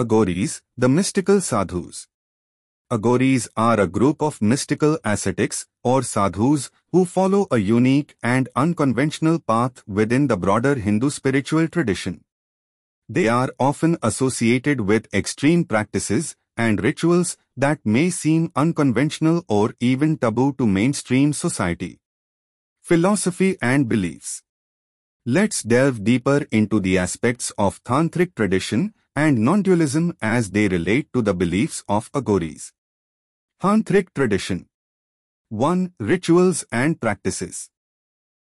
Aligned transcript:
Aghoris, 0.00 0.62
the 0.78 0.88
mystical 0.88 1.42
sadhus. 1.42 2.06
Aghoris 2.90 3.48
are 3.54 3.78
a 3.78 3.86
group 3.86 4.22
of 4.22 4.40
mystical 4.40 4.98
ascetics 5.04 5.66
or 5.84 6.02
sadhus 6.02 6.70
who 6.90 7.04
follow 7.04 7.46
a 7.50 7.58
unique 7.58 8.14
and 8.22 8.48
unconventional 8.56 9.38
path 9.40 9.82
within 9.86 10.26
the 10.26 10.38
broader 10.38 10.74
Hindu 10.76 11.10
spiritual 11.10 11.68
tradition. 11.68 12.22
They 13.10 13.28
are 13.28 13.50
often 13.60 13.98
associated 14.02 14.80
with 14.80 15.12
extreme 15.12 15.64
practices 15.64 16.34
and 16.56 16.82
rituals 16.82 17.36
that 17.58 17.80
may 17.84 18.08
seem 18.08 18.52
unconventional 18.56 19.44
or 19.48 19.74
even 19.80 20.16
taboo 20.16 20.54
to 20.54 20.66
mainstream 20.66 21.34
society. 21.34 21.98
Philosophy 22.80 23.58
and 23.60 23.86
Beliefs 23.86 24.42
Let's 25.26 25.62
delve 25.62 26.02
deeper 26.02 26.46
into 26.50 26.80
the 26.80 26.96
aspects 26.96 27.52
of 27.58 27.84
Tantric 27.84 28.34
tradition 28.34 28.94
and 29.16 29.38
non-dualism 29.38 30.16
as 30.22 30.50
they 30.50 30.68
relate 30.68 31.12
to 31.12 31.22
the 31.22 31.34
beliefs 31.34 31.82
of 31.88 32.10
Aghoris. 32.12 32.72
Tantric 33.60 34.08
tradition 34.14 34.66
1. 35.48 35.94
Rituals 35.98 36.64
and 36.70 37.00
practices 37.00 37.70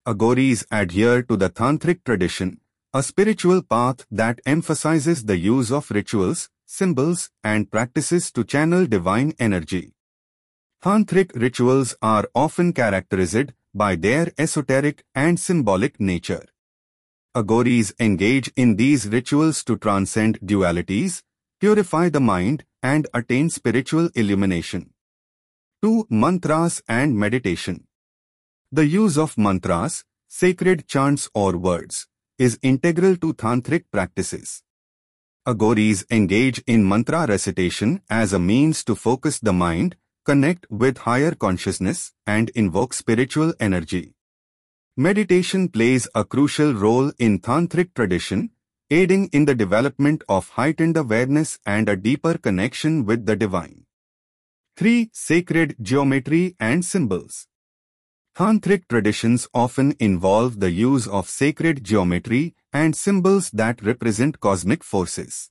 Aghoris 0.07 0.65
adhere 0.71 1.21
to 1.23 1.35
the 1.35 1.49
Tantric 1.49 2.03
tradition, 2.05 2.59
a 2.93 3.03
spiritual 3.03 3.61
path 3.61 4.05
that 4.11 4.39
emphasizes 4.45 5.25
the 5.25 5.37
use 5.37 5.71
of 5.71 5.91
rituals, 5.91 6.49
symbols, 6.65 7.29
and 7.43 7.69
practices 7.69 8.31
to 8.31 8.43
channel 8.43 8.85
divine 8.85 9.33
energy. 9.39 9.93
Tantric 10.83 11.35
rituals 11.35 11.95
are 12.01 12.27
often 12.35 12.73
characterized 12.73 13.53
by 13.73 13.95
their 13.95 14.31
esoteric 14.37 15.03
and 15.15 15.39
symbolic 15.39 15.99
nature. 15.99 16.45
Aghoris 17.35 17.91
engage 17.99 18.51
in 18.55 18.75
these 18.75 19.07
rituals 19.07 19.63
to 19.63 19.75
transcend 19.75 20.39
dualities, 20.41 21.23
purify 21.59 22.07
the 22.07 22.19
mind, 22.19 22.63
and 22.83 23.07
attain 23.11 23.49
spiritual 23.49 24.07
illumination. 24.13 24.91
2. 25.81 26.05
Mantras 26.11 26.83
and 26.87 27.17
Meditation 27.17 27.87
The 28.71 28.85
use 28.85 29.17
of 29.17 29.35
mantras, 29.35 30.05
sacred 30.27 30.87
chants 30.87 31.27
or 31.33 31.57
words, 31.57 32.07
is 32.37 32.59
integral 32.61 33.17
to 33.17 33.33
tantric 33.33 33.85
practices. 33.91 34.61
Aghoris 35.47 36.05
engage 36.11 36.59
in 36.67 36.87
mantra 36.87 37.25
recitation 37.25 38.01
as 38.11 38.33
a 38.33 38.39
means 38.39 38.83
to 38.83 38.93
focus 38.93 39.39
the 39.39 39.53
mind, 39.53 39.95
connect 40.23 40.67
with 40.69 40.99
higher 40.99 41.33
consciousness, 41.33 42.11
and 42.27 42.49
invoke 42.51 42.93
spiritual 42.93 43.55
energy. 43.59 44.12
Meditation 44.95 45.69
plays 45.69 46.07
a 46.13 46.23
crucial 46.23 46.71
role 46.71 47.11
in 47.17 47.39
tantric 47.39 47.95
tradition, 47.95 48.51
aiding 48.91 49.27
in 49.33 49.45
the 49.45 49.55
development 49.55 50.23
of 50.29 50.49
heightened 50.49 50.95
awareness 50.95 51.57
and 51.65 51.89
a 51.89 51.95
deeper 51.95 52.37
connection 52.37 53.03
with 53.03 53.25
the 53.25 53.35
divine. 53.35 53.87
3. 54.77 55.09
Sacred 55.11 55.75
geometry 55.81 56.55
and 56.59 56.85
symbols. 56.85 57.47
Tantric 58.37 58.87
traditions 58.87 59.47
often 59.51 59.95
involve 59.99 60.59
the 60.59 60.69
use 60.69 61.07
of 61.07 61.27
sacred 61.27 61.83
geometry 61.83 62.53
and 62.71 62.95
symbols 62.95 63.49
that 63.49 63.81
represent 63.81 64.39
cosmic 64.39 64.83
forces. 64.83 65.49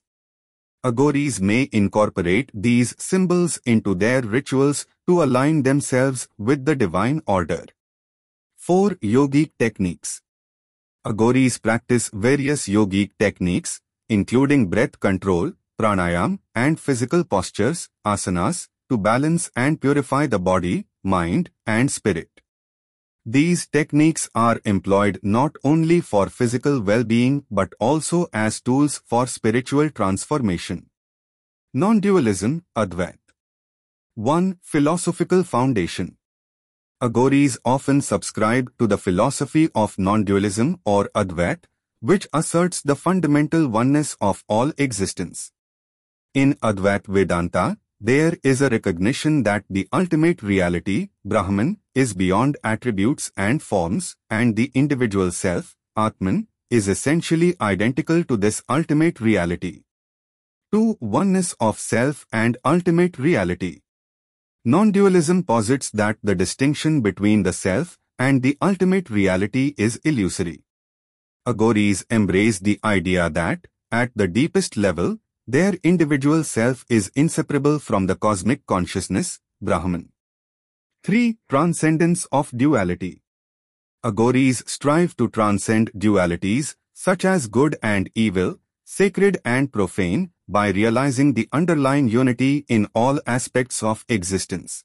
Aghoris 0.85 1.41
may 1.41 1.67
incorporate 1.73 2.49
these 2.53 2.95
symbols 2.97 3.59
into 3.65 3.93
their 3.93 4.21
rituals 4.21 4.85
to 5.05 5.21
align 5.21 5.63
themselves 5.63 6.29
with 6.37 6.63
the 6.63 6.77
divine 6.77 7.21
order. 7.27 7.65
4. 8.65 8.91
Yogic 9.03 9.51
Techniques 9.59 10.21
Aghoris 11.05 11.61
practice 11.61 12.09
various 12.13 12.65
yogic 12.65 13.11
techniques, 13.19 13.81
including 14.07 14.69
breath 14.69 14.97
control, 15.01 15.51
pranayam, 15.77 16.39
and 16.55 16.79
physical 16.79 17.25
postures, 17.25 17.89
asanas, 18.05 18.69
to 18.89 18.97
balance 18.97 19.51
and 19.57 19.81
purify 19.81 20.27
the 20.27 20.39
body, 20.39 20.85
mind, 21.03 21.49
and 21.67 21.91
spirit. 21.91 22.29
These 23.25 23.67
techniques 23.67 24.29
are 24.33 24.61
employed 24.63 25.19
not 25.21 25.57
only 25.65 25.99
for 25.99 26.29
physical 26.29 26.79
well-being 26.79 27.45
but 27.51 27.73
also 27.81 28.27
as 28.31 28.61
tools 28.61 29.01
for 29.05 29.27
spiritual 29.27 29.89
transformation. 29.89 30.89
Non-dualism, 31.73 32.63
Advait 32.77 33.19
1. 34.15 34.59
Philosophical 34.61 35.43
Foundation 35.43 36.15
Aghoris 37.03 37.57
often 37.65 37.99
subscribe 37.99 38.71
to 38.79 38.87
the 38.87 38.97
philosophy 38.97 39.69
of 39.75 39.99
non-dualism 39.99 40.79
or 40.85 41.09
Advait, 41.13 41.65
which 41.99 42.29
asserts 42.33 42.81
the 42.81 42.95
fundamental 42.95 43.67
oneness 43.67 44.15
of 44.21 44.45
all 44.47 44.71
existence. 44.77 45.51
In 46.33 46.53
Advait 46.63 47.05
Vedanta, 47.05 47.77
there 47.99 48.37
is 48.41 48.61
a 48.61 48.69
recognition 48.69 49.43
that 49.43 49.65
the 49.69 49.85
ultimate 49.91 50.41
reality, 50.41 51.09
Brahman, 51.25 51.79
is 51.93 52.13
beyond 52.13 52.55
attributes 52.63 53.33
and 53.35 53.61
forms, 53.61 54.15
and 54.29 54.55
the 54.55 54.71
individual 54.73 55.31
self, 55.31 55.75
Atman, 55.97 56.47
is 56.69 56.87
essentially 56.87 57.53
identical 57.59 58.23
to 58.23 58.37
this 58.37 58.63
ultimate 58.69 59.19
reality. 59.19 59.81
2. 60.71 60.99
Oneness 61.01 61.51
of 61.59 61.77
self 61.77 62.25
and 62.31 62.55
ultimate 62.63 63.19
reality. 63.19 63.81
Non-dualism 64.65 65.43
posits 65.43 65.89
that 65.91 66.17
the 66.23 66.35
distinction 66.35 67.01
between 67.01 67.43
the 67.43 67.51
self 67.51 67.99
and 68.17 68.41
the 68.41 68.57
ultimate 68.61 69.09
reality 69.09 69.73
is 69.77 69.97
illusory. 70.05 70.63
Aghoris 71.45 72.05
embrace 72.09 72.59
the 72.59 72.79
idea 72.81 73.29
that, 73.29 73.67
at 73.91 74.11
the 74.15 74.29
deepest 74.29 74.77
level, 74.77 75.17
their 75.45 75.73
individual 75.83 76.45
self 76.45 76.85
is 76.87 77.11
inseparable 77.13 77.77
from 77.77 78.07
the 78.07 78.15
cosmic 78.15 78.65
consciousness, 78.65 79.41
Brahman. 79.61 80.13
3. 81.03 81.37
Transcendence 81.49 82.23
of 82.31 82.49
duality. 82.55 83.21
Aghoris 84.05 84.65
strive 84.69 85.17
to 85.17 85.27
transcend 85.27 85.91
dualities, 85.91 86.75
such 86.93 87.25
as 87.25 87.47
good 87.47 87.75
and 87.83 88.09
evil, 88.15 88.59
sacred 88.85 89.39
and 89.43 89.73
profane, 89.73 90.31
by 90.47 90.69
realizing 90.69 91.33
the 91.33 91.47
underlying 91.51 92.07
unity 92.07 92.65
in 92.67 92.87
all 92.93 93.19
aspects 93.25 93.81
of 93.81 94.05
existence. 94.09 94.83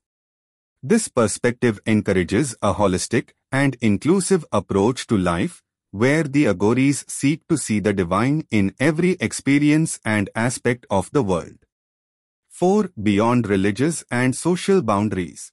This 0.83 1.09
perspective 1.09 1.81
encourages 1.87 2.55
a 2.63 2.75
holistic 2.75 3.31
and 3.51 3.77
inclusive 3.81 4.45
approach 4.53 5.07
to 5.09 5.19
life, 5.19 5.63
where 5.91 6.23
the 6.23 6.45
Aghoris 6.45 7.09
seek 7.11 7.47
to 7.49 7.57
see 7.57 7.81
the 7.81 7.93
divine 7.93 8.47
in 8.51 8.75
every 8.79 9.13
experience 9.21 9.99
and 10.05 10.31
aspect 10.35 10.87
of 10.91 11.11
the 11.13 11.23
world. 11.23 11.65
4. 12.51 12.91
Beyond 13.03 13.49
religious 13.49 14.05
and 14.11 14.37
social 14.37 14.83
boundaries. 14.83 15.53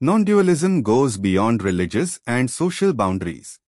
Non-dualism 0.00 0.82
goes 0.82 1.16
beyond 1.16 1.62
religious 1.62 2.20
and 2.26 2.50
social 2.50 2.92
boundaries. 2.92 3.60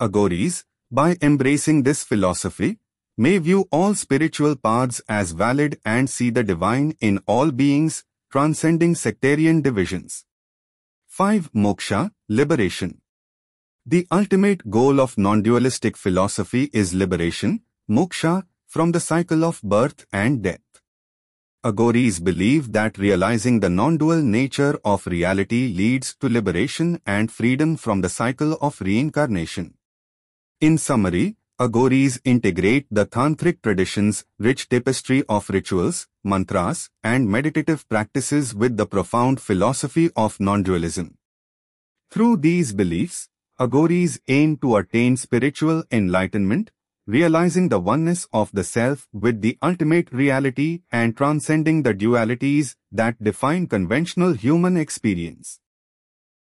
Aghoris, 0.00 0.64
by 0.90 1.16
embracing 1.22 1.82
this 1.82 2.02
philosophy, 2.02 2.78
may 3.16 3.38
view 3.38 3.66
all 3.70 3.94
spiritual 3.94 4.56
paths 4.56 5.00
as 5.08 5.32
valid 5.32 5.78
and 5.84 6.08
see 6.08 6.30
the 6.30 6.42
divine 6.42 6.96
in 7.00 7.18
all 7.26 7.50
beings, 7.50 8.04
transcending 8.30 8.94
sectarian 8.94 9.62
divisions. 9.62 10.24
5. 11.08 11.52
Moksha, 11.52 12.10
Liberation 12.28 13.02
the 13.84 14.06
ultimate 14.12 14.70
goal 14.70 15.00
of 15.00 15.18
non-dualistic 15.18 15.96
philosophy 15.96 16.70
is 16.72 16.94
liberation, 16.94 17.62
moksha, 17.90 18.44
from 18.68 18.92
the 18.92 19.00
cycle 19.00 19.44
of 19.44 19.60
birth 19.60 20.06
and 20.12 20.40
death. 20.40 20.60
Aghoris 21.64 22.22
believe 22.22 22.70
that 22.72 22.96
realizing 22.96 23.58
the 23.58 23.68
non-dual 23.68 24.22
nature 24.22 24.78
of 24.84 25.04
reality 25.08 25.74
leads 25.74 26.14
to 26.14 26.28
liberation 26.28 27.00
and 27.06 27.32
freedom 27.32 27.76
from 27.76 28.02
the 28.02 28.08
cycle 28.08 28.52
of 28.62 28.80
reincarnation. 28.80 29.74
In 30.60 30.78
summary, 30.78 31.36
Aghoris 31.62 32.18
integrate 32.24 32.86
the 32.90 33.06
tantric 33.06 33.62
tradition's 33.62 34.24
rich 34.36 34.68
tapestry 34.68 35.22
of 35.28 35.48
rituals, 35.48 36.08
mantras, 36.24 36.90
and 37.04 37.28
meditative 37.28 37.88
practices 37.88 38.52
with 38.52 38.76
the 38.76 38.84
profound 38.84 39.40
philosophy 39.40 40.10
of 40.16 40.40
non-dualism. 40.40 41.16
Through 42.10 42.38
these 42.38 42.72
beliefs, 42.72 43.28
Aghoris 43.60 44.18
aim 44.26 44.56
to 44.56 44.74
attain 44.74 45.16
spiritual 45.16 45.84
enlightenment, 45.92 46.72
realizing 47.06 47.68
the 47.68 47.78
oneness 47.78 48.26
of 48.32 48.50
the 48.50 48.64
self 48.64 49.06
with 49.12 49.40
the 49.40 49.56
ultimate 49.62 50.12
reality 50.12 50.80
and 50.90 51.16
transcending 51.16 51.84
the 51.84 51.94
dualities 51.94 52.74
that 52.90 53.22
define 53.22 53.68
conventional 53.68 54.32
human 54.32 54.76
experience. 54.76 55.60